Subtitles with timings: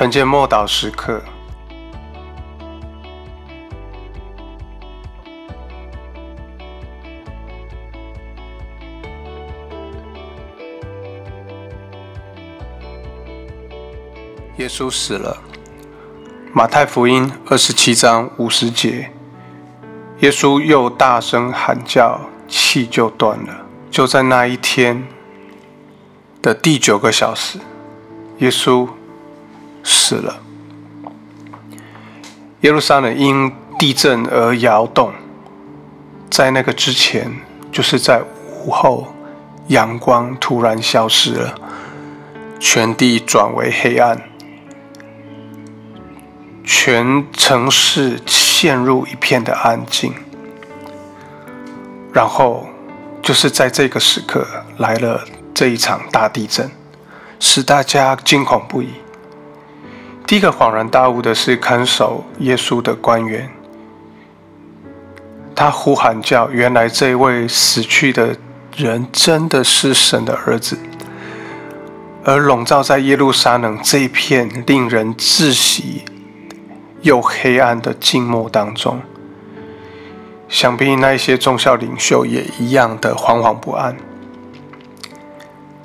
[0.00, 1.20] 承接默祷时刻。
[14.56, 15.36] 耶稣死了。
[16.54, 19.12] 马太福音二十七章五十节，
[20.20, 23.66] 耶稣又大声喊叫，气就断了。
[23.90, 25.06] 就在那一天
[26.40, 27.58] 的第九个小时，
[28.38, 28.88] 耶稣
[29.82, 30.40] 死了。
[32.60, 35.12] 耶路撒冷因地震而摇动。
[36.30, 37.30] 在那个之前，
[37.72, 38.22] 就是在
[38.64, 39.08] 午后，
[39.68, 41.54] 阳光突然消失了，
[42.60, 44.20] 全地转为黑暗。
[46.64, 50.14] 全城市陷入一片的安静，
[52.12, 52.68] 然后
[53.20, 54.46] 就是在这个时刻
[54.78, 56.70] 来了这一场大地震，
[57.40, 58.90] 使大家惊恐不已。
[60.30, 63.50] 第一个恍然大悟的是看守耶稣的官员，
[65.56, 68.36] 他呼喊叫：“原来这位死去的
[68.76, 70.78] 人真的是神的儿子。”
[72.22, 76.04] 而笼罩在耶路撒冷这一片令人窒息。
[77.02, 79.00] 又黑暗的静默当中，
[80.48, 83.96] 想必那一些宗教领袖也一样的惶惶不安。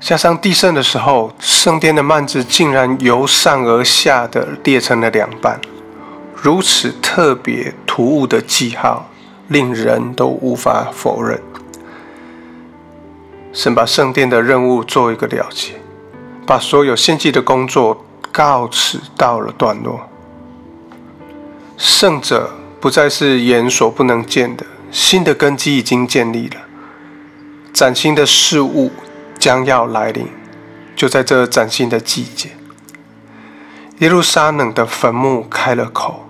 [0.00, 5.60] 加上地震的时候，圣殿的幔子竟然由上而下的裂成了两半，
[6.34, 9.08] 如此特别突兀的记号，
[9.48, 11.40] 令人都无法否认。
[13.52, 15.74] 神把圣殿的任务做一个了结，
[16.46, 20.08] 把所有献祭的工作告辞到了段落。
[21.76, 26.56] 圣者不再是眼所不能见的，新的根基已经建立了，
[27.72, 28.90] 崭新的事物
[29.40, 30.28] 将要来临。
[30.94, 32.50] 就在这崭新的季节，
[34.00, 36.26] 耶路撒冷的坟墓开了口。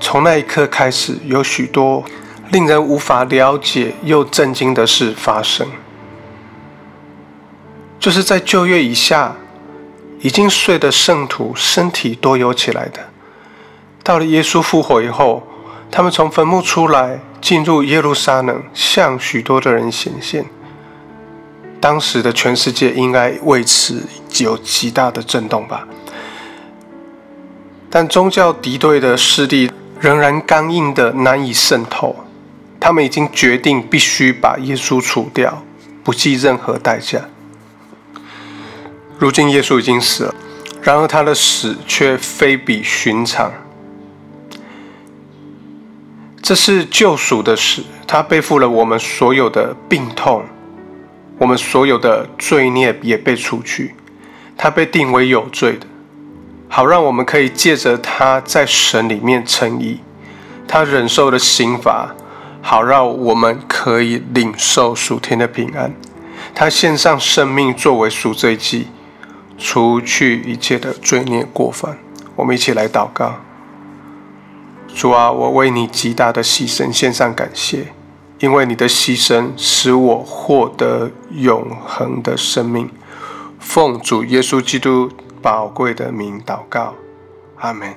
[0.00, 2.04] 从那一刻开始，有许多
[2.50, 5.68] 令人无法了解又震惊的事发生。
[8.00, 9.36] 就是在旧约以下，
[10.18, 13.00] 已经睡的圣徒身体都有起来的。
[14.02, 15.46] 到了耶稣复活以后，
[15.92, 20.44] 他们从坟墓出来，进入耶路撒冷，向许多的人显现。
[21.84, 24.02] 当时的全世界应该为此
[24.38, 25.86] 有极大的震动吧？
[27.90, 32.16] 但宗教敌对的势力仍然刚硬的难以渗透，
[32.80, 35.62] 他们已经决定必须把耶稣除掉，
[36.02, 37.20] 不计任何代价。
[39.18, 40.34] 如今耶稣已经死了，
[40.80, 43.52] 然而他的死却非比寻常。
[46.40, 50.42] 这是救赎的死，他背负了我们所有的病痛，
[51.38, 53.94] 我们所有的罪孽也被除去，
[54.56, 55.86] 他被定为有罪的，
[56.68, 60.00] 好让我们可以借着他在神里面称义，
[60.68, 62.14] 他忍受的刑罚，
[62.62, 65.92] 好让我们可以领受属天的平安，
[66.54, 68.86] 他献上生命作为赎罪祭，
[69.58, 71.98] 除去一切的罪孽过犯，
[72.36, 73.40] 我们一起来祷告。
[74.94, 77.92] 主啊，我为你极大的牺牲献上感谢，
[78.44, 82.90] 因为你的牺牲使我获得永恒的生命。
[83.58, 85.10] 奉主耶稣基督
[85.40, 86.92] 宝贵的名祷告，
[87.56, 87.94] 阿门。